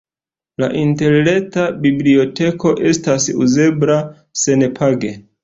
[0.61, 4.01] La interreta biblioteko estas uzebla
[4.47, 5.15] senpage.